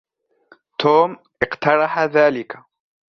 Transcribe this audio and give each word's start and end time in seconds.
توم 0.79 1.17
أقترحَ 1.43 2.03
ذَلك. 2.05 2.55